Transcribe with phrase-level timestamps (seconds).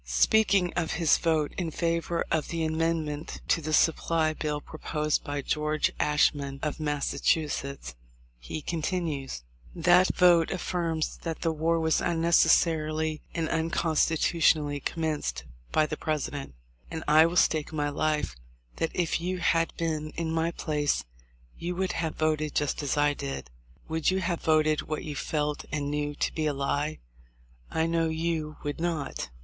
[0.03, 5.43] Speaking of his vote in favor of the amendment to the supply bill proposed by
[5.43, 7.93] George Ashmun, of Massachusetts,
[8.39, 9.43] he continues:
[9.75, 16.55] "That vote affirms that the war was unnecessarily and unconstitutionally commenced by the Presi dent;
[16.89, 18.35] and I will stake my life
[18.77, 21.05] that if you had been in my place
[21.59, 23.51] you would have voted just as I did.
[23.87, 26.97] Would you have voted what you felt and knew to be a lie?
[27.69, 29.29] I know you would not.